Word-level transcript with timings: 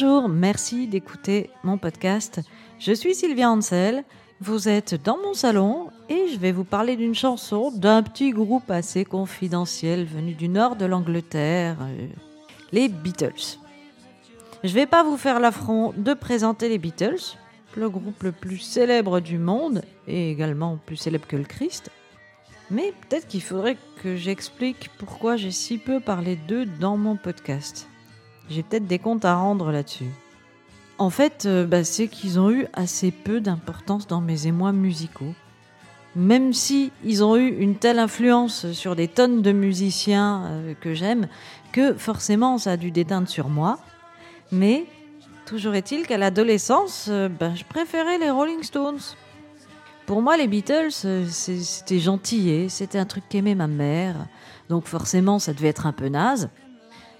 Bonjour, 0.00 0.28
merci 0.28 0.86
d'écouter 0.86 1.50
mon 1.64 1.76
podcast. 1.76 2.40
Je 2.78 2.92
suis 2.92 3.16
Sylvia 3.16 3.50
Ansel. 3.50 4.04
Vous 4.40 4.68
êtes 4.68 4.94
dans 4.94 5.18
mon 5.18 5.34
salon 5.34 5.88
et 6.08 6.28
je 6.32 6.38
vais 6.38 6.52
vous 6.52 6.62
parler 6.62 6.94
d'une 6.94 7.16
chanson 7.16 7.72
d'un 7.72 8.04
petit 8.04 8.30
groupe 8.30 8.70
assez 8.70 9.04
confidentiel 9.04 10.04
venu 10.04 10.34
du 10.34 10.48
nord 10.48 10.76
de 10.76 10.84
l'Angleterre, 10.84 11.78
euh, 11.80 12.06
les 12.70 12.88
Beatles. 12.88 13.58
Je 14.62 14.72
vais 14.72 14.86
pas 14.86 15.02
vous 15.02 15.16
faire 15.16 15.40
l'affront 15.40 15.92
de 15.96 16.14
présenter 16.14 16.68
les 16.68 16.78
Beatles, 16.78 17.36
le 17.76 17.90
groupe 17.90 18.22
le 18.22 18.30
plus 18.30 18.58
célèbre 18.58 19.18
du 19.18 19.36
monde 19.36 19.82
et 20.06 20.30
également 20.30 20.78
plus 20.86 20.96
célèbre 20.96 21.26
que 21.26 21.34
le 21.34 21.42
Christ. 21.42 21.90
Mais 22.70 22.92
peut-être 23.00 23.26
qu'il 23.26 23.42
faudrait 23.42 23.76
que 24.00 24.14
j'explique 24.14 24.90
pourquoi 24.96 25.36
j'ai 25.36 25.50
si 25.50 25.76
peu 25.76 25.98
parlé 25.98 26.36
d'eux 26.36 26.66
dans 26.66 26.96
mon 26.96 27.16
podcast. 27.16 27.88
J'ai 28.50 28.62
peut-être 28.62 28.86
des 28.86 28.98
comptes 28.98 29.24
à 29.24 29.36
rendre 29.36 29.70
là-dessus. 29.70 30.10
En 30.98 31.10
fait, 31.10 31.44
euh, 31.46 31.64
bah, 31.64 31.84
c'est 31.84 32.08
qu'ils 32.08 32.40
ont 32.40 32.50
eu 32.50 32.66
assez 32.72 33.12
peu 33.12 33.40
d'importance 33.40 34.06
dans 34.06 34.20
mes 34.20 34.46
émois 34.46 34.72
musicaux. 34.72 35.34
Même 36.16 36.52
si 36.52 36.90
ils 37.04 37.22
ont 37.22 37.36
eu 37.36 37.48
une 37.48 37.76
telle 37.76 38.00
influence 38.00 38.72
sur 38.72 38.96
des 38.96 39.06
tonnes 39.06 39.40
de 39.40 39.52
musiciens 39.52 40.42
euh, 40.46 40.74
que 40.80 40.94
j'aime, 40.94 41.28
que 41.70 41.94
forcément 41.94 42.58
ça 42.58 42.72
a 42.72 42.76
dû 42.76 42.90
déteindre 42.90 43.28
sur 43.28 43.48
moi. 43.48 43.78
Mais 44.50 44.86
toujours 45.46 45.74
est-il 45.74 46.06
qu'à 46.06 46.18
l'adolescence, 46.18 47.06
euh, 47.08 47.28
bah, 47.28 47.54
je 47.54 47.64
préférais 47.64 48.18
les 48.18 48.30
Rolling 48.30 48.62
Stones. 48.62 48.98
Pour 50.06 50.22
moi, 50.22 50.38
les 50.38 50.46
Beatles, 50.46 50.90
c'était 51.28 51.98
gentil, 51.98 52.70
c'était 52.70 52.98
un 52.98 53.04
truc 53.04 53.24
qu'aimait 53.28 53.54
ma 53.54 53.66
mère, 53.66 54.16
donc 54.70 54.86
forcément 54.86 55.38
ça 55.38 55.52
devait 55.52 55.68
être 55.68 55.84
un 55.84 55.92
peu 55.92 56.08
naze. 56.08 56.48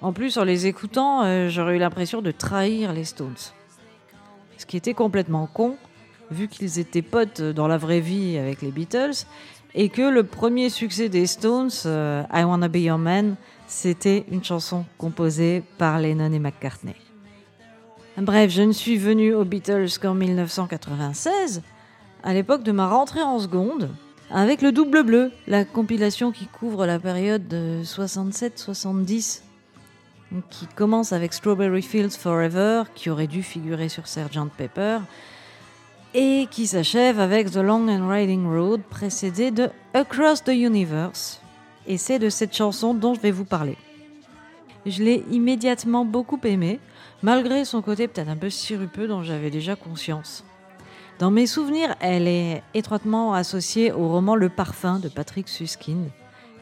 En 0.00 0.12
plus, 0.12 0.38
en 0.38 0.44
les 0.44 0.66
écoutant, 0.66 1.48
j'aurais 1.48 1.76
eu 1.76 1.78
l'impression 1.78 2.22
de 2.22 2.30
trahir 2.30 2.92
les 2.92 3.04
Stones 3.04 3.34
ce 4.58 4.66
qui 4.66 4.76
était 4.76 4.94
complètement 4.94 5.46
con, 5.46 5.76
vu 6.30 6.48
qu'ils 6.48 6.78
étaient 6.78 7.02
potes 7.02 7.40
dans 7.40 7.68
la 7.68 7.78
vraie 7.78 8.00
vie 8.00 8.36
avec 8.36 8.60
les 8.60 8.70
Beatles, 8.70 9.24
et 9.74 9.88
que 9.88 10.02
le 10.02 10.24
premier 10.24 10.68
succès 10.68 11.08
des 11.08 11.26
Stones, 11.26 11.70
euh, 11.86 12.22
I 12.32 12.42
Wanna 12.42 12.68
Be 12.68 12.78
Your 12.78 12.98
Man, 12.98 13.36
c'était 13.66 14.26
une 14.30 14.42
chanson 14.42 14.84
composée 14.98 15.62
par 15.78 16.00
Lennon 16.00 16.32
et 16.32 16.38
McCartney. 16.38 16.96
Bref, 18.16 18.50
je 18.50 18.62
ne 18.62 18.72
suis 18.72 18.96
venue 18.96 19.32
aux 19.32 19.44
Beatles 19.44 19.86
qu'en 20.02 20.14
1996, 20.14 21.62
à 22.24 22.34
l'époque 22.34 22.64
de 22.64 22.72
ma 22.72 22.88
rentrée 22.88 23.22
en 23.22 23.38
seconde, 23.38 23.90
avec 24.30 24.60
le 24.60 24.72
double 24.72 25.04
bleu, 25.04 25.30
la 25.46 25.64
compilation 25.64 26.32
qui 26.32 26.46
couvre 26.46 26.84
la 26.84 26.98
période 26.98 27.46
de 27.46 27.82
67-70 27.84 29.42
qui 30.50 30.66
commence 30.66 31.12
avec 31.12 31.32
Strawberry 31.32 31.82
Fields 31.82 32.16
Forever, 32.18 32.84
qui 32.94 33.10
aurait 33.10 33.26
dû 33.26 33.42
figurer 33.42 33.88
sur 33.88 34.06
Sgt. 34.06 34.50
Pepper, 34.56 34.98
et 36.14 36.46
qui 36.50 36.66
s'achève 36.66 37.20
avec 37.20 37.50
The 37.50 37.56
Long 37.56 37.88
and 37.88 38.08
Riding 38.08 38.46
Road, 38.46 38.82
précédé 38.88 39.50
de 39.50 39.68
Across 39.94 40.44
the 40.44 40.48
Universe. 40.48 41.40
Et 41.86 41.96
c'est 41.96 42.18
de 42.18 42.28
cette 42.28 42.54
chanson 42.54 42.94
dont 42.94 43.14
je 43.14 43.20
vais 43.20 43.30
vous 43.30 43.44
parler. 43.44 43.76
Je 44.86 45.02
l'ai 45.02 45.24
immédiatement 45.30 46.04
beaucoup 46.04 46.40
aimée, 46.44 46.80
malgré 47.22 47.64
son 47.64 47.82
côté 47.82 48.08
peut-être 48.08 48.28
un 48.28 48.36
peu 48.36 48.50
sirupeux 48.50 49.08
dont 49.08 49.22
j'avais 49.22 49.50
déjà 49.50 49.76
conscience. 49.76 50.44
Dans 51.18 51.30
mes 51.30 51.46
souvenirs, 51.46 51.96
elle 52.00 52.28
est 52.28 52.62
étroitement 52.74 53.34
associée 53.34 53.90
au 53.92 54.08
roman 54.08 54.36
Le 54.36 54.48
Parfum 54.48 54.98
de 54.98 55.08
Patrick 55.08 55.48
Susskind, 55.48 56.10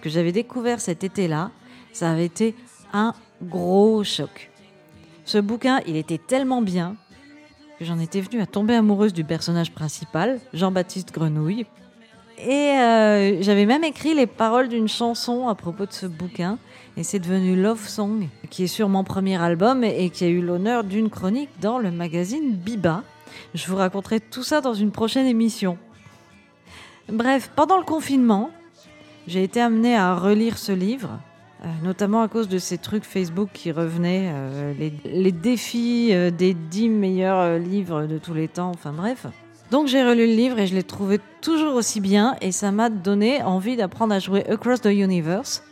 que 0.00 0.08
j'avais 0.08 0.32
découvert 0.32 0.80
cet 0.80 1.04
été-là. 1.04 1.50
Ça 1.92 2.10
avait 2.10 2.24
été 2.24 2.54
un 2.92 3.14
gros 3.42 4.04
choc. 4.04 4.50
Ce 5.24 5.38
bouquin, 5.38 5.80
il 5.86 5.96
était 5.96 6.18
tellement 6.18 6.62
bien 6.62 6.96
que 7.78 7.84
j'en 7.84 7.98
étais 7.98 8.20
venue 8.20 8.40
à 8.40 8.46
tomber 8.46 8.74
amoureuse 8.74 9.12
du 9.12 9.24
personnage 9.24 9.72
principal, 9.72 10.40
Jean-Baptiste 10.54 11.12
Grenouille. 11.12 11.66
Et 12.38 12.78
euh, 12.78 13.42
j'avais 13.42 13.66
même 13.66 13.84
écrit 13.84 14.14
les 14.14 14.26
paroles 14.26 14.68
d'une 14.68 14.88
chanson 14.88 15.48
à 15.48 15.54
propos 15.54 15.86
de 15.86 15.92
ce 15.92 16.06
bouquin. 16.06 16.58
Et 16.96 17.02
c'est 17.02 17.18
devenu 17.18 17.60
Love 17.60 17.86
Song, 17.86 18.28
qui 18.50 18.64
est 18.64 18.68
sur 18.68 18.88
mon 18.88 19.04
premier 19.04 19.40
album 19.40 19.84
et, 19.84 20.10
qui 20.10 20.24
a 20.24 20.28
eu 20.28 20.40
l'honneur 20.40 20.84
d'une 20.84 21.10
chronique 21.10 21.50
dans 21.60 21.78
le 21.78 21.90
magazine 21.90 22.52
Biba. 22.52 23.02
Je 23.54 23.66
vous 23.66 23.76
raconterai 23.76 24.20
tout 24.20 24.42
ça 24.42 24.60
dans 24.60 24.74
une 24.74 24.92
prochaine 24.92 25.26
émission. 25.26 25.76
Bref, 27.10 27.50
pendant 27.54 27.78
le 27.78 27.84
confinement, 27.84 28.50
j'ai 29.26 29.42
été 29.42 29.60
amenée 29.60 29.96
à 29.96 30.14
relire 30.14 30.56
ce 30.56 30.72
livre 30.72 31.20
notamment 31.82 32.22
à 32.22 32.28
cause 32.28 32.48
de 32.48 32.58
ces 32.58 32.78
trucs 32.78 33.04
Facebook 33.04 33.48
qui 33.52 33.72
revenaient, 33.72 34.30
euh, 34.32 34.74
les, 35.04 35.32
défis 35.32 36.10
euh, 36.12 36.30
des 36.30 36.54
10 36.54 36.88
meilleurs 36.88 37.58
livres 37.58 38.06
de 38.06 38.18
tous 38.18 38.34
les 38.34 38.48
temps, 38.48 38.70
enfin 38.74 38.92
bref. 38.92 39.26
Donc 39.70 39.88
j'ai 39.88 40.04
relu 40.04 40.26
le 40.26 40.32
livre 40.32 40.58
et 40.58 40.66
je 40.66 40.74
l'ai 40.74 40.82
trouvé 40.82 41.18
toujours 41.40 41.74
aussi 41.74 42.00
bien 42.00 42.36
et 42.40 42.52
ça 42.52 42.70
m'a 42.70 42.88
donné 42.88 43.42
envie 43.42 43.76
d'apprendre 43.76 44.14
à 44.14 44.18
jouer 44.18 44.44
Across 44.48 44.82
the 44.82 44.86
Universe. 44.86 45.64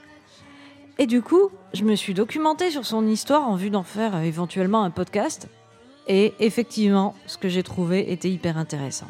Et 0.98 1.06
du 1.06 1.22
coup, 1.22 1.50
je 1.72 1.84
me 1.84 1.94
suis 1.94 2.14
documentée 2.14 2.70
sur 2.70 2.86
son 2.86 3.06
histoire 3.06 3.48
en 3.48 3.56
vue 3.56 3.70
d'en 3.70 3.82
faire 3.82 4.16
éventuellement 4.22 4.84
un 4.84 4.90
podcast. 4.90 5.48
Et 6.06 6.34
effectivement, 6.38 7.14
ce 7.26 7.38
que 7.38 7.48
j'ai 7.48 7.62
trouvé 7.62 8.12
était 8.12 8.30
hyper 8.30 8.58
intéressant. 8.58 9.08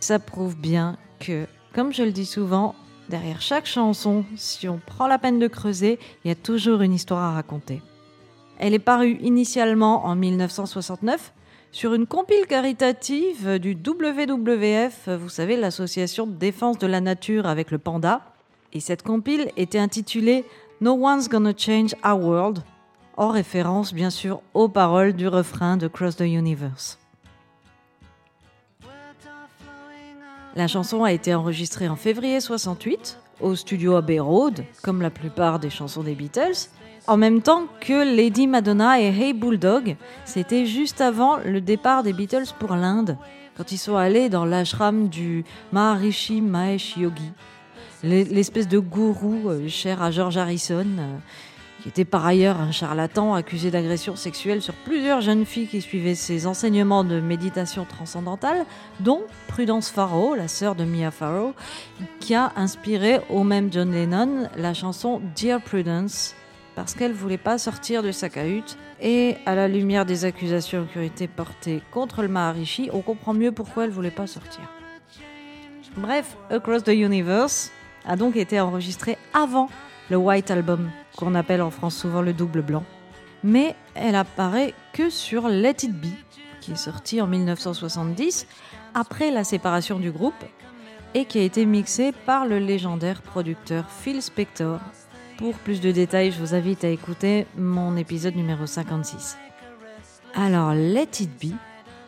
Ça 0.00 0.18
prouve 0.18 0.56
bien 0.56 0.96
que, 1.20 1.46
comme 1.72 1.92
je 1.92 2.02
le 2.02 2.12
dis 2.12 2.26
souvent, 2.26 2.74
Derrière 3.08 3.42
chaque 3.42 3.66
chanson, 3.66 4.24
si 4.36 4.68
on 4.68 4.80
prend 4.84 5.06
la 5.06 5.18
peine 5.18 5.38
de 5.38 5.46
creuser, 5.46 5.98
il 6.24 6.28
y 6.28 6.30
a 6.30 6.34
toujours 6.34 6.80
une 6.80 6.94
histoire 6.94 7.22
à 7.22 7.32
raconter. 7.32 7.82
Elle 8.58 8.72
est 8.72 8.78
parue 8.78 9.18
initialement 9.20 10.06
en 10.06 10.16
1969 10.16 11.32
sur 11.70 11.92
une 11.92 12.06
compile 12.06 12.46
caritative 12.46 13.58
du 13.58 13.72
WWF, 13.72 15.08
vous 15.08 15.28
savez, 15.28 15.56
l'association 15.56 16.26
de 16.26 16.32
défense 16.32 16.78
de 16.78 16.86
la 16.86 17.00
nature 17.00 17.46
avec 17.46 17.70
le 17.70 17.78
panda. 17.78 18.22
Et 18.72 18.80
cette 18.80 19.02
compile 19.02 19.50
était 19.56 19.78
intitulée 19.78 20.44
No 20.80 20.92
One's 20.92 21.28
Gonna 21.28 21.52
Change 21.56 21.94
Our 22.04 22.24
World, 22.24 22.62
en 23.16 23.28
référence 23.28 23.92
bien 23.92 24.10
sûr 24.10 24.40
aux 24.54 24.68
paroles 24.68 25.12
du 25.12 25.28
refrain 25.28 25.76
de 25.76 25.88
Cross 25.88 26.16
the 26.16 26.20
Universe. 26.20 26.98
La 30.56 30.68
chanson 30.68 31.02
a 31.02 31.10
été 31.10 31.34
enregistrée 31.34 31.88
en 31.88 31.96
février 31.96 32.40
68 32.40 33.18
au 33.40 33.56
studio 33.56 33.96
Abbey 33.96 34.20
Road, 34.20 34.64
comme 34.84 35.02
la 35.02 35.10
plupart 35.10 35.58
des 35.58 35.68
chansons 35.68 36.04
des 36.04 36.14
Beatles, 36.14 36.68
en 37.08 37.16
même 37.16 37.42
temps 37.42 37.64
que 37.80 38.16
Lady 38.16 38.46
Madonna 38.46 39.00
et 39.00 39.06
Hey 39.06 39.32
Bulldog. 39.32 39.96
C'était 40.24 40.64
juste 40.64 41.00
avant 41.00 41.38
le 41.38 41.60
départ 41.60 42.04
des 42.04 42.12
Beatles 42.12 42.54
pour 42.60 42.76
l'Inde, 42.76 43.18
quand 43.56 43.72
ils 43.72 43.78
sont 43.78 43.96
allés 43.96 44.28
dans 44.28 44.44
l'ashram 44.44 45.08
du 45.08 45.44
Maharishi 45.72 46.40
Mahesh 46.40 46.98
Yogi, 46.98 47.32
l'espèce 48.04 48.68
de 48.68 48.78
gourou 48.78 49.48
euh, 49.48 49.66
cher 49.66 50.02
à 50.02 50.12
George 50.12 50.36
Harrison, 50.36 50.86
euh, 50.98 51.16
qui 51.84 51.90
était 51.90 52.06
par 52.06 52.24
ailleurs 52.24 52.62
un 52.62 52.72
charlatan 52.72 53.34
accusé 53.34 53.70
d'agression 53.70 54.16
sexuelle 54.16 54.62
sur 54.62 54.72
plusieurs 54.72 55.20
jeunes 55.20 55.44
filles 55.44 55.66
qui 55.66 55.82
suivaient 55.82 56.14
ses 56.14 56.46
enseignements 56.46 57.04
de 57.04 57.20
méditation 57.20 57.84
transcendantale, 57.84 58.64
dont 59.00 59.20
Prudence 59.48 59.90
Farrow, 59.90 60.34
la 60.34 60.48
sœur 60.48 60.76
de 60.76 60.84
Mia 60.84 61.10
Farrow, 61.10 61.52
qui 62.20 62.34
a 62.34 62.52
inspiré 62.56 63.20
au 63.28 63.44
même 63.44 63.70
John 63.70 63.92
Lennon 63.92 64.48
la 64.56 64.72
chanson 64.72 65.20
Dear 65.36 65.60
Prudence, 65.60 66.34
parce 66.74 66.94
qu'elle 66.94 67.12
voulait 67.12 67.36
pas 67.36 67.58
sortir 67.58 68.02
de 68.02 68.12
sa 68.12 68.30
cahute. 68.30 68.78
Et 69.02 69.36
à 69.44 69.54
la 69.54 69.68
lumière 69.68 70.06
des 70.06 70.24
accusations 70.24 70.88
qui 70.90 70.96
ont 70.96 71.02
été 71.02 71.28
portées 71.28 71.82
contre 71.90 72.22
le 72.22 72.28
Maharishi, 72.28 72.88
on 72.94 73.02
comprend 73.02 73.34
mieux 73.34 73.52
pourquoi 73.52 73.84
elle 73.84 73.90
voulait 73.90 74.10
pas 74.10 74.26
sortir. 74.26 74.62
Bref, 75.98 76.38
Across 76.48 76.84
the 76.84 76.94
Universe 76.94 77.70
a 78.06 78.16
donc 78.16 78.36
été 78.36 78.58
enregistré 78.58 79.18
avant 79.34 79.68
le 80.08 80.16
White 80.16 80.50
Album, 80.50 80.90
qu'on 81.16 81.34
appelle 81.34 81.62
en 81.62 81.70
France 81.70 81.96
souvent 81.96 82.22
le 82.22 82.32
double 82.32 82.62
blanc. 82.62 82.84
Mais 83.42 83.76
elle 83.94 84.14
apparaît 84.14 84.74
que 84.92 85.10
sur 85.10 85.48
Let 85.48 85.76
It 85.82 85.92
Be, 85.92 86.06
qui 86.60 86.72
est 86.72 86.76
sorti 86.76 87.20
en 87.20 87.26
1970, 87.26 88.46
après 88.94 89.30
la 89.30 89.44
séparation 89.44 89.98
du 89.98 90.10
groupe, 90.10 90.44
et 91.14 91.26
qui 91.26 91.38
a 91.38 91.42
été 91.42 91.64
mixé 91.64 92.12
par 92.26 92.46
le 92.46 92.58
légendaire 92.58 93.22
producteur 93.22 93.88
Phil 93.90 94.20
Spector. 94.20 94.80
Pour 95.36 95.54
plus 95.54 95.80
de 95.80 95.92
détails, 95.92 96.32
je 96.32 96.40
vous 96.40 96.54
invite 96.54 96.84
à 96.84 96.88
écouter 96.88 97.46
mon 97.56 97.96
épisode 97.96 98.34
numéro 98.34 98.66
56. 98.66 99.36
Alors, 100.34 100.74
Let 100.74 101.20
It 101.20 101.30
Be, 101.40 101.54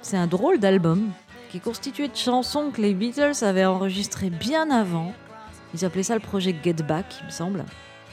c'est 0.03 0.17
un 0.17 0.26
drôle 0.26 0.58
d'album 0.58 1.11
qui 1.50 1.58
est 1.58 1.61
constitué 1.61 2.08
de 2.08 2.17
chansons 2.17 2.70
que 2.73 2.81
les 2.81 2.94
Beatles 2.94 3.44
avaient 3.44 3.64
enregistrées 3.64 4.31
bien 4.31 4.70
avant. 4.70 5.12
Ils 5.75 5.85
appelaient 5.85 6.03
ça 6.03 6.14
le 6.14 6.20
projet 6.20 6.55
Get 6.64 6.75
Back, 6.75 7.17
il 7.20 7.26
me 7.26 7.31
semble 7.31 7.64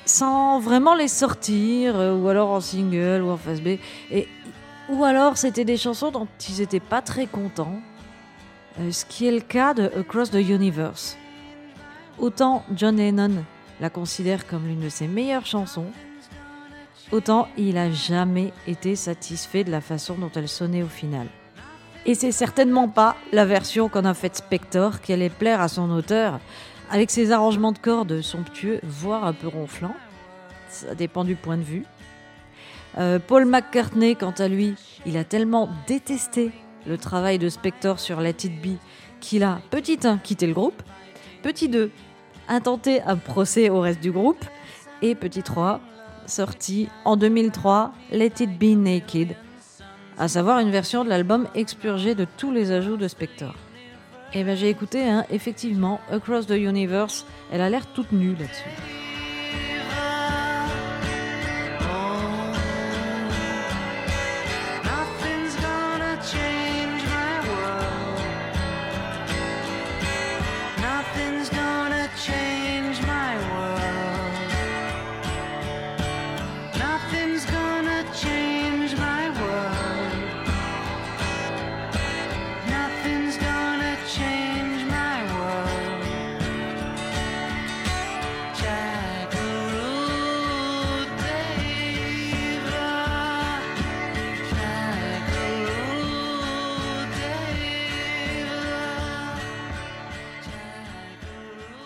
sans 0.06 0.60
vraiment 0.60 0.96
les 0.96 1.08
sortir, 1.08 1.98
euh, 1.98 2.16
ou 2.16 2.28
alors 2.28 2.52
en 2.52 2.62
single 2.62 3.22
ou 3.24 3.30
en 3.30 3.38
face 3.38 3.62
B. 3.62 3.78
Et, 4.12 4.28
ou 4.90 5.04
alors 5.04 5.38
c'était 5.38 5.66
des 5.66 5.78
chansons 5.78 6.12
dont 6.12 6.28
ils 6.50 6.60
n'étaient 6.60 6.80
pas 6.80 7.02
très 7.02 7.26
contents, 7.26 7.80
euh, 8.80 8.92
ce 8.92 9.06
qui 9.06 9.28
est 9.28 9.32
le 9.32 9.42
cas 9.42 9.74
de 9.74 9.92
Across 9.98 10.32
the 10.32 10.36
Universe. 10.36 11.18
Autant 12.20 12.64
John 12.76 12.98
Lennon 12.98 13.44
la 13.80 13.90
considère 13.90 14.48
comme 14.48 14.68
l'une 14.68 14.82
de 14.82 14.90
ses 14.90 15.08
meilleures 15.08 15.46
chansons, 15.46 15.88
autant 17.12 17.48
il 17.58 17.78
a 17.78 17.92
jamais 17.92 18.54
été 18.68 18.96
satisfait 18.96 19.64
de 19.64 19.72
la 19.72 19.82
façon 19.82 20.16
dont 20.16 20.32
elle 20.36 20.48
sonnait 20.48 20.84
au 20.84 20.88
final. 20.88 21.28
Et 22.06 22.16
c'est 22.16 22.32
certainement 22.32 22.90
pas 22.90 23.16
la 23.32 23.46
version 23.46 23.90
qu'on 23.90 24.06
a 24.06 24.14
faite 24.14 24.38
Spector 24.38 25.02
qui 25.02 25.14
allait 25.14 25.30
plaire 25.30 25.62
à 25.62 25.68
son 25.68 25.90
auteur, 25.90 26.40
avec 26.90 27.12
ses 27.12 27.32
arrangements 27.32 27.72
de 27.72 27.78
cordes 27.78 28.22
somptueux, 28.22 28.80
voire 28.84 29.26
un 29.26 29.34
peu 29.34 29.48
ronflants. 29.48 29.96
Ça 30.70 30.96
dépend 30.96 31.24
du 31.24 31.36
point 31.36 31.58
de 31.58 31.64
vue. 31.64 31.84
Euh, 32.98 33.20
Paul 33.20 33.46
McCartney, 33.46 34.16
quant 34.16 34.34
à 34.38 34.48
lui, 34.48 34.76
il 35.06 35.18
a 35.18 35.24
tellement 35.24 35.70
détesté 35.88 36.52
le 36.86 36.98
travail 36.98 37.40
de 37.40 37.50
Spector 37.50 38.00
sur 38.00 38.22
Let 38.22 38.36
It 38.44 38.62
Be 38.62 38.78
qu'il 39.20 39.44
a, 39.44 39.62
petit 39.72 40.00
1, 40.04 40.18
quitté 40.18 40.48
le 40.48 40.54
groupe, 40.54 40.84
petit 41.42 41.70
2, 41.70 41.92
intenté 42.50 43.02
un 43.04 43.16
procès 43.16 43.70
au 43.70 43.80
reste 43.80 44.02
du 44.02 44.12
groupe, 44.12 44.44
et 45.02 45.16
petit 45.16 45.44
3, 45.44 45.80
sorti 46.26 46.90
en 47.06 47.18
2003 47.18 47.94
Let 48.12 48.34
It 48.40 48.60
Be 48.60 48.78
Naked, 48.78 49.36
à 50.18 50.28
savoir 50.28 50.60
une 50.60 50.72
version 50.72 51.04
de 51.04 51.10
l'album 51.10 51.48
expurgée 51.56 52.16
de 52.16 52.26
tous 52.38 52.52
les 52.52 52.72
ajouts 52.72 52.98
de 52.98 53.08
Spector. 53.08 53.56
Eh 54.36 54.44
ben 54.44 54.56
j'ai 54.56 54.70
écouté, 54.70 55.04
hein, 55.04 55.26
effectivement, 55.30 56.00
Across 56.12 56.48
the 56.48 56.52
Universe, 56.58 57.26
elle 57.52 57.62
a 57.62 57.70
l'air 57.70 57.86
toute 57.94 58.12
nue 58.12 58.34
là-dessus. 58.34 59.03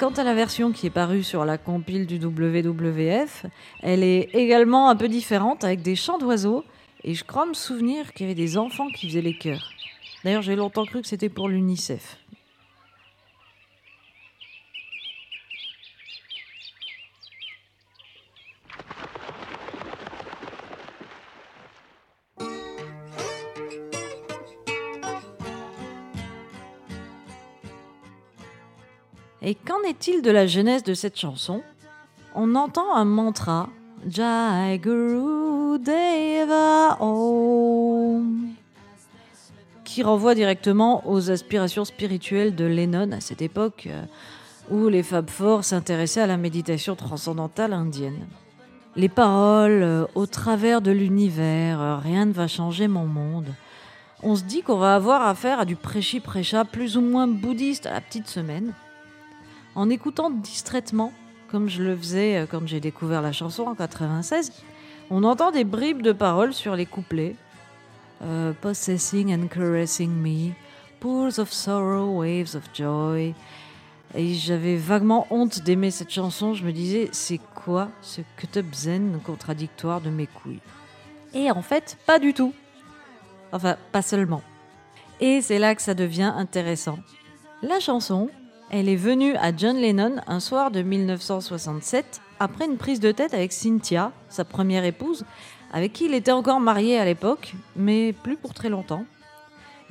Quant 0.07 0.21
à 0.21 0.23
la 0.23 0.33
version 0.33 0.71
qui 0.71 0.87
est 0.87 0.89
parue 0.89 1.21
sur 1.21 1.43
la 1.43 1.57
compile 1.57 2.07
du 2.07 2.15
WWF, 2.15 3.45
elle 3.81 4.03
est 4.03 4.29
également 4.33 4.89
un 4.89 4.95
peu 4.95 5.09
différente 5.09 5.65
avec 5.65 5.81
des 5.81 5.97
chants 5.97 6.17
d'oiseaux 6.17 6.63
et 7.03 7.13
je 7.13 7.25
crois 7.25 7.45
me 7.45 7.53
souvenir 7.53 8.13
qu'il 8.13 8.25
y 8.25 8.29
avait 8.29 8.33
des 8.33 8.57
enfants 8.57 8.87
qui 8.87 9.09
faisaient 9.09 9.21
les 9.21 9.37
chœurs. 9.37 9.73
D'ailleurs, 10.23 10.43
j'ai 10.43 10.55
longtemps 10.55 10.85
cru 10.85 11.01
que 11.01 11.07
c'était 11.09 11.27
pour 11.27 11.49
l'UNICEF. 11.49 12.19
Et 29.47 29.55
qu'en 29.55 29.81
est-il 29.87 30.21
de 30.21 30.29
la 30.29 30.45
genèse 30.45 30.83
de 30.83 30.93
cette 30.93 31.17
chanson? 31.17 31.63
On 32.35 32.53
entend 32.55 32.93
un 32.93 33.05
mantra 33.05 33.69
Jai 34.05 34.77
Guru 34.77 35.79
Deva 35.79 37.01
Om 37.01 38.49
qui 39.85 40.03
renvoie 40.03 40.35
directement 40.35 41.01
aux 41.07 41.31
aspirations 41.31 41.85
spirituelles 41.85 42.55
de 42.55 42.65
Lennon 42.65 43.13
à 43.13 43.21
cette 43.21 43.41
époque 43.41 43.87
euh, 43.89 44.03
où 44.69 44.89
les 44.89 45.01
Fab 45.01 45.29
Four 45.29 45.63
s'intéressaient 45.63 46.19
à 46.19 46.27
la 46.27 46.35
méditation 46.35 46.97
transcendantale 46.97 47.71
indienne. 47.71 48.27
Les 48.97 49.07
paroles, 49.07 49.81
euh, 49.81 50.05
au 50.15 50.25
travers 50.25 50.81
de 50.81 50.91
l'univers, 50.91 51.79
euh, 51.79 51.95
rien 51.95 52.25
ne 52.25 52.33
va 52.33 52.49
changer 52.49 52.89
mon 52.89 53.05
monde. 53.05 53.47
On 54.23 54.35
se 54.35 54.43
dit 54.43 54.61
qu'on 54.61 54.75
va 54.75 54.95
avoir 54.95 55.25
affaire 55.25 55.61
à 55.61 55.65
du 55.65 55.77
prêchi-prêcha 55.77 56.65
plus 56.65 56.97
ou 56.97 57.01
moins 57.01 57.29
bouddhiste 57.29 57.85
à 57.85 57.93
la 57.93 58.01
petite 58.01 58.27
semaine 58.27 58.73
en 59.77 59.91
écoutant 59.91 60.31
distraitement, 60.31 61.13
comme 61.51 61.69
je 61.69 61.83
le 61.83 61.95
faisais 61.95 62.37
euh, 62.37 62.45
quand 62.49 62.67
j'ai 62.67 62.79
découvert 62.79 63.21
la 63.21 63.31
chanson 63.31 63.63
en 63.63 63.75
96, 63.75 64.51
on 65.11 65.23
entend 65.23 65.51
des 65.51 65.63
bribes 65.63 66.01
de 66.01 66.11
paroles 66.11 66.53
sur 66.53 66.75
les 66.75 66.87
couplets. 66.87 67.35
Euh, 68.23 68.53
Possessing 68.59 69.31
and 69.31 69.47
caressing 69.47 70.09
me, 70.09 70.53
pools 70.99 71.39
of 71.39 71.53
sorrow, 71.53 72.19
waves 72.19 72.55
of 72.55 72.63
joy. 72.73 73.35
Et 74.15 74.33
j'avais 74.33 74.77
vaguement 74.77 75.27
honte 75.29 75.61
d'aimer 75.61 75.91
cette 75.91 76.09
chanson. 76.09 76.55
Je 76.55 76.65
me 76.65 76.71
disais, 76.71 77.09
c'est 77.11 77.39
quoi 77.53 77.89
ce 78.01 78.21
cut-up 78.35 78.65
zen 78.73 79.19
contradictoire 79.23 80.01
de 80.01 80.09
mes 80.09 80.25
couilles? 80.25 80.61
Et 81.35 81.51
en 81.51 81.61
fait, 81.61 81.97
pas 82.07 82.17
du 82.17 82.33
tout. 82.33 82.51
Enfin, 83.51 83.75
pas 83.91 84.01
seulement. 84.01 84.41
Et 85.19 85.41
c'est 85.41 85.59
là 85.59 85.75
que 85.75 85.83
ça 85.83 85.93
devient 85.93 86.33
intéressant. 86.35 86.97
La 87.61 87.79
chanson, 87.79 88.31
elle 88.69 88.89
est 88.89 88.97
venue 88.97 89.35
à 89.37 89.55
John 89.55 89.77
Lennon 89.77 90.17
un 90.27 90.39
soir 90.39 90.71
de 90.71 90.81
1967 90.81 92.21
après 92.39 92.65
une 92.65 92.77
prise 92.77 92.99
de 92.99 93.11
tête 93.11 93.33
avec 93.33 93.53
Cynthia, 93.53 94.11
sa 94.29 94.43
première 94.43 94.83
épouse, 94.83 95.23
avec 95.71 95.93
qui 95.93 96.05
il 96.05 96.13
était 96.13 96.31
encore 96.31 96.59
marié 96.59 96.99
à 96.99 97.05
l'époque, 97.05 97.53
mais 97.75 98.13
plus 98.13 98.35
pour 98.35 98.53
très 98.53 98.69
longtemps. 98.69 99.05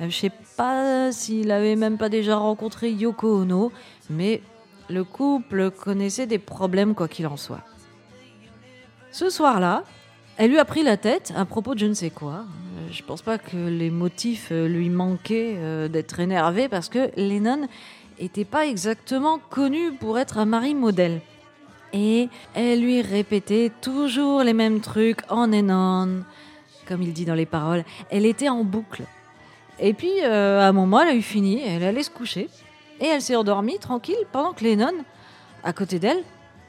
Euh, 0.01 0.09
je 0.09 0.15
sais 0.15 0.31
pas 0.55 1.11
s'il 1.11 1.51
avait 1.51 1.75
même 1.75 1.97
pas 1.97 2.09
déjà 2.09 2.37
rencontré 2.37 2.91
Yoko 2.91 3.41
Ono, 3.41 3.71
mais 4.09 4.41
le 4.89 5.03
couple 5.03 5.71
connaissait 5.71 6.27
des 6.27 6.39
problèmes 6.39 6.93
quoi 6.93 7.07
qu'il 7.07 7.27
en 7.27 7.37
soit. 7.37 7.63
Ce 9.11 9.29
soir-là, 9.29 9.83
elle 10.37 10.51
lui 10.51 10.59
a 10.59 10.65
pris 10.65 10.83
la 10.83 10.97
tête 10.97 11.33
à 11.35 11.45
propos 11.45 11.73
de 11.73 11.79
je 11.79 11.87
ne 11.87 11.93
sais 11.95 12.11
quoi. 12.11 12.45
Euh, 12.45 12.87
je 12.91 13.01
pense 13.01 13.23
pas 13.23 13.39
que 13.39 13.57
les 13.57 13.89
motifs 13.89 14.49
euh, 14.51 14.67
lui 14.67 14.89
manquaient 14.89 15.89
d'être 15.89 16.19
énervé 16.19 16.69
parce 16.69 16.89
que 16.89 17.09
Lennon 17.17 17.67
était 18.19 18.45
pas 18.45 18.65
exactement 18.65 19.39
connue 19.49 19.93
pour 19.93 20.19
être 20.19 20.37
un 20.37 20.45
mari 20.45 20.75
modèle. 20.75 21.21
Et 21.93 22.29
elle 22.53 22.81
lui 22.81 23.01
répétait 23.01 23.71
toujours 23.81 24.43
les 24.43 24.53
mêmes 24.53 24.81
trucs 24.81 25.19
en 25.29 25.51
et 25.51 25.63
on, 25.63 26.23
comme 26.87 27.01
il 27.01 27.13
dit 27.13 27.25
dans 27.25 27.35
les 27.35 27.45
paroles. 27.45 27.83
Elle 28.09 28.25
était 28.25 28.49
en 28.49 28.63
boucle. 28.63 29.03
Et 29.79 29.93
puis, 29.93 30.23
euh, 30.23 30.61
à 30.61 30.67
un 30.67 30.71
moment, 30.71 31.01
elle 31.01 31.09
a 31.09 31.15
eu 31.15 31.21
fini, 31.21 31.61
elle 31.61 31.83
allait 31.83 32.03
se 32.03 32.09
coucher. 32.09 32.49
Et 32.99 33.05
elle 33.05 33.21
s'est 33.21 33.35
endormie 33.35 33.77
tranquille 33.77 34.17
pendant 34.31 34.53
que 34.53 34.63
Lennon, 34.63 34.93
à 35.63 35.71
côté 35.71 35.99
d'elle, 35.99 36.23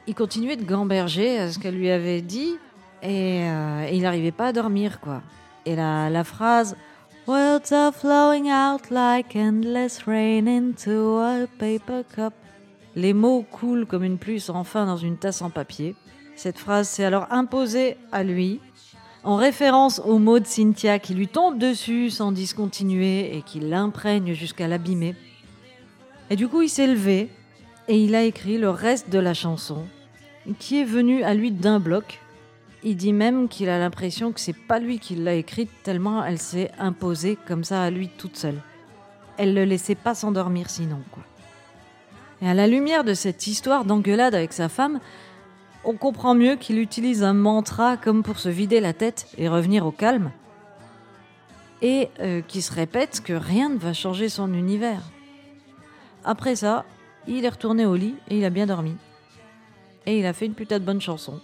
il 0.07 0.15
continuait 0.15 0.57
de 0.57 0.63
gamberger 0.63 1.39
à 1.39 1.51
ce 1.51 1.59
qu'elle 1.59 1.75
lui 1.75 1.89
avait 1.89 2.21
dit. 2.21 2.57
Et, 3.01 3.43
euh, 3.43 3.89
il 3.91 4.01
n'arrivait 4.01 4.31
pas 4.31 4.47
à 4.47 4.53
dormir, 4.53 4.99
quoi. 4.99 5.21
Et 5.65 5.75
la 5.75 6.23
phrase 6.23 6.75
Words 7.29 7.71
are 7.73 7.91
flowing 7.91 8.49
out 8.49 8.89
like 8.89 9.35
endless 9.35 10.07
rain 10.07 10.47
into 10.47 11.19
a 11.19 11.45
paper 11.59 12.03
cup. 12.03 12.33
Les 12.95 13.13
mots 13.13 13.45
coulent 13.51 13.85
comme 13.85 14.03
une 14.03 14.17
pluie 14.17 14.39
sans 14.39 14.63
fin 14.63 14.87
dans 14.87 14.97
une 14.97 15.15
tasse 15.15 15.43
en 15.43 15.51
papier. 15.51 15.95
Cette 16.35 16.57
phrase 16.57 16.89
s'est 16.89 17.03
alors 17.03 17.27
imposée 17.29 17.97
à 18.11 18.23
lui, 18.23 18.61
en 19.23 19.35
référence 19.35 20.01
aux 20.03 20.17
mots 20.17 20.39
de 20.39 20.47
Cynthia 20.47 20.97
qui 20.97 21.13
lui 21.13 21.27
tombent 21.27 21.59
dessus 21.59 22.09
sans 22.09 22.31
discontinuer 22.31 23.37
et 23.37 23.43
qui 23.43 23.59
l'imprègnent 23.59 24.33
jusqu'à 24.33 24.67
l'abîmer. 24.67 25.15
Et 26.31 26.35
du 26.35 26.47
coup, 26.47 26.63
il 26.63 26.69
s'est 26.69 26.87
levé 26.87 27.29
et 27.87 28.03
il 28.03 28.15
a 28.15 28.23
écrit 28.23 28.57
le 28.57 28.71
reste 28.71 29.11
de 29.11 29.19
la 29.19 29.35
chanson, 29.35 29.85
qui 30.57 30.81
est 30.81 30.83
venu 30.83 31.21
à 31.21 31.35
lui 31.35 31.51
d'un 31.51 31.79
bloc, 31.79 32.21
il 32.83 32.95
dit 32.95 33.13
même 33.13 33.47
qu'il 33.49 33.69
a 33.69 33.79
l'impression 33.79 34.31
que 34.31 34.39
c'est 34.39 34.53
pas 34.53 34.79
lui 34.79 34.99
qui 34.99 35.15
l'a 35.15 35.33
écrite 35.33 35.69
tellement 35.83 36.23
elle 36.23 36.39
s'est 36.39 36.71
imposée 36.79 37.37
comme 37.47 37.63
ça 37.63 37.83
à 37.83 37.89
lui 37.89 38.09
toute 38.09 38.37
seule. 38.37 38.61
Elle 39.37 39.53
le 39.53 39.65
laissait 39.65 39.95
pas 39.95 40.15
s'endormir 40.15 40.69
sinon 40.69 41.01
quoi. 41.11 41.23
Et 42.41 42.47
à 42.47 42.53
la 42.53 42.67
lumière 42.67 43.03
de 43.03 43.13
cette 43.13 43.47
histoire 43.47 43.83
d'engueulade 43.83 44.33
avec 44.33 44.53
sa 44.53 44.69
femme, 44.69 44.99
on 45.83 45.93
comprend 45.93 46.35
mieux 46.35 46.55
qu'il 46.55 46.79
utilise 46.79 47.23
un 47.23 47.33
mantra 47.33 47.97
comme 47.97 48.23
pour 48.23 48.39
se 48.39 48.49
vider 48.49 48.79
la 48.79 48.93
tête 48.93 49.27
et 49.37 49.49
revenir 49.49 49.85
au 49.85 49.91
calme. 49.91 50.31
Et 51.81 52.09
euh, 52.19 52.41
qui 52.41 52.61
se 52.61 52.73
répète 52.73 53.21
que 53.23 53.33
rien 53.33 53.69
ne 53.69 53.77
va 53.77 53.93
changer 53.93 54.29
son 54.29 54.53
univers. 54.53 55.01
Après 56.25 56.55
ça, 56.55 56.85
il 57.27 57.45
est 57.45 57.49
retourné 57.49 57.85
au 57.85 57.95
lit 57.95 58.15
et 58.29 58.37
il 58.37 58.45
a 58.45 58.49
bien 58.49 58.65
dormi. 58.65 58.95
Et 60.05 60.19
il 60.19 60.25
a 60.25 60.33
fait 60.33 60.45
une 60.45 60.53
putain 60.53 60.79
de 60.79 60.85
bonne 60.85 61.01
chanson. 61.01 61.39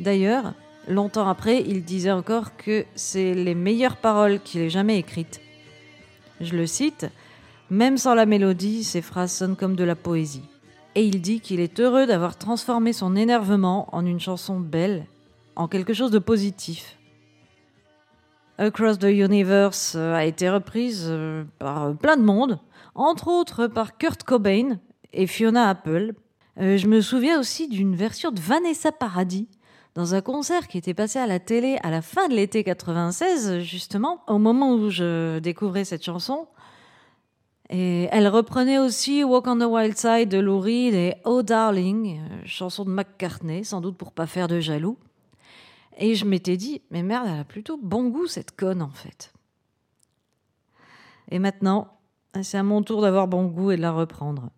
D'ailleurs, 0.00 0.54
longtemps 0.88 1.28
après, 1.28 1.62
il 1.62 1.84
disait 1.84 2.10
encore 2.10 2.56
que 2.56 2.84
c'est 2.94 3.34
les 3.34 3.54
meilleures 3.54 3.96
paroles 3.96 4.40
qu'il 4.40 4.60
ait 4.60 4.70
jamais 4.70 4.98
écrites. 4.98 5.40
Je 6.40 6.54
le 6.54 6.66
cite, 6.66 7.06
même 7.70 7.96
sans 7.96 8.14
la 8.14 8.26
mélodie, 8.26 8.84
ces 8.84 9.02
phrases 9.02 9.32
sonnent 9.32 9.56
comme 9.56 9.76
de 9.76 9.84
la 9.84 9.96
poésie. 9.96 10.44
Et 10.94 11.04
il 11.04 11.20
dit 11.20 11.40
qu'il 11.40 11.60
est 11.60 11.80
heureux 11.80 12.06
d'avoir 12.06 12.36
transformé 12.36 12.92
son 12.92 13.16
énervement 13.16 13.88
en 13.92 14.04
une 14.06 14.20
chanson 14.20 14.60
belle 14.60 15.06
en 15.56 15.68
quelque 15.68 15.94
chose 15.94 16.10
de 16.10 16.18
positif. 16.18 16.96
Across 18.58 18.98
the 18.98 19.04
Universe 19.04 19.94
euh, 19.96 20.14
a 20.14 20.24
été 20.24 20.48
reprise 20.48 21.06
euh, 21.08 21.44
par 21.58 21.94
plein 21.96 22.16
de 22.16 22.22
monde, 22.22 22.58
entre 22.94 23.28
autres 23.28 23.66
par 23.66 23.98
Kurt 23.98 24.22
Cobain 24.22 24.78
et 25.12 25.26
Fiona 25.26 25.68
Apple. 25.68 26.14
Euh, 26.58 26.78
je 26.78 26.86
me 26.86 27.02
souviens 27.02 27.38
aussi 27.38 27.68
d'une 27.68 27.94
version 27.94 28.30
de 28.30 28.40
Vanessa 28.40 28.92
Paradis 28.92 29.48
dans 29.96 30.14
un 30.14 30.20
concert 30.20 30.68
qui 30.68 30.76
était 30.76 30.92
passé 30.92 31.18
à 31.18 31.26
la 31.26 31.40
télé 31.40 31.78
à 31.82 31.90
la 31.90 32.02
fin 32.02 32.28
de 32.28 32.34
l'été 32.34 32.62
96, 32.62 33.60
justement, 33.60 34.22
au 34.28 34.36
moment 34.36 34.74
où 34.74 34.90
je 34.90 35.38
découvrais 35.38 35.86
cette 35.86 36.04
chanson. 36.04 36.46
Et 37.70 38.06
elle 38.12 38.28
reprenait 38.28 38.78
aussi 38.78 39.24
Walk 39.24 39.46
on 39.46 39.58
the 39.58 39.62
Wild 39.62 39.96
Side 39.96 40.28
de 40.28 40.38
Lou 40.38 40.60
Reed 40.60 40.94
et 40.94 41.14
Oh 41.24 41.42
Darling, 41.42 42.20
chanson 42.44 42.84
de 42.84 42.90
McCartney, 42.90 43.64
sans 43.64 43.80
doute 43.80 43.96
pour 43.96 44.12
pas 44.12 44.26
faire 44.26 44.48
de 44.48 44.60
jaloux. 44.60 44.98
Et 45.96 46.14
je 46.14 46.26
m'étais 46.26 46.58
dit, 46.58 46.82
mais 46.90 47.02
merde, 47.02 47.28
elle 47.32 47.40
a 47.40 47.44
plutôt 47.44 47.78
bon 47.82 48.10
goût 48.10 48.26
cette 48.26 48.54
conne 48.54 48.82
en 48.82 48.90
fait. 48.90 49.32
Et 51.30 51.38
maintenant, 51.38 51.88
c'est 52.42 52.58
à 52.58 52.62
mon 52.62 52.82
tour 52.82 53.00
d'avoir 53.00 53.28
bon 53.28 53.46
goût 53.46 53.70
et 53.70 53.78
de 53.78 53.82
la 53.82 53.92
reprendre. 53.92 54.50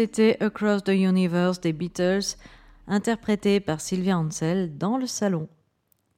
C'était 0.00 0.42
Across 0.42 0.84
the 0.84 0.92
Universe 0.92 1.60
des 1.60 1.74
Beatles, 1.74 2.38
interprété 2.86 3.60
par 3.60 3.82
Sylvia 3.82 4.16
Ansel 4.16 4.78
dans 4.78 4.96
le 4.96 5.06
salon. 5.06 5.46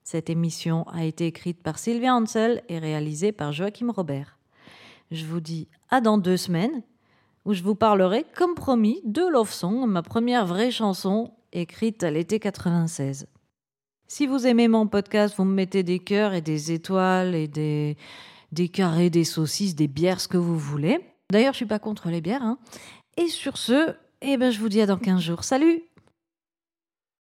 Cette 0.04 0.30
émission 0.30 0.86
a 0.86 1.04
été 1.04 1.26
écrite 1.26 1.60
par 1.60 1.80
Sylvia 1.80 2.14
Ansel 2.14 2.62
et 2.68 2.78
réalisée 2.78 3.32
par 3.32 3.50
Joachim 3.50 3.90
Robert. 3.90 4.38
Je 5.10 5.24
vous 5.24 5.40
dis 5.40 5.66
à 5.90 6.00
dans 6.00 6.16
deux 6.16 6.36
semaines, 6.36 6.84
où 7.44 7.54
je 7.54 7.64
vous 7.64 7.74
parlerai, 7.74 8.24
comme 8.36 8.54
promis, 8.54 9.00
de 9.04 9.22
Love 9.26 9.52
Song, 9.52 9.84
ma 9.88 10.02
première 10.02 10.46
vraie 10.46 10.70
chanson 10.70 11.32
écrite 11.52 12.04
à 12.04 12.12
l'été 12.12 12.38
96. 12.38 13.26
Si 14.06 14.28
vous 14.28 14.46
aimez 14.46 14.68
mon 14.68 14.86
podcast, 14.86 15.34
vous 15.36 15.44
me 15.44 15.54
mettez 15.54 15.82
des 15.82 15.98
cœurs 15.98 16.34
et 16.34 16.40
des 16.40 16.70
étoiles 16.70 17.34
et 17.34 17.48
des, 17.48 17.96
des 18.52 18.68
carrés, 18.68 19.10
des 19.10 19.24
saucisses, 19.24 19.74
des 19.74 19.88
bières, 19.88 20.20
ce 20.20 20.28
que 20.28 20.38
vous 20.38 20.56
voulez. 20.56 21.00
D'ailleurs, 21.32 21.54
je 21.54 21.56
suis 21.56 21.66
pas 21.66 21.80
contre 21.80 22.10
les 22.10 22.20
bières. 22.20 22.44
hein. 22.44 22.58
Et 23.16 23.28
sur 23.28 23.58
ce, 23.58 23.94
eh 24.22 24.36
ben, 24.36 24.50
je 24.50 24.58
vous 24.58 24.68
dis 24.68 24.80
à 24.80 24.86
dans 24.86 24.96
15 24.96 25.20
jours. 25.20 25.44
Salut 25.44 25.82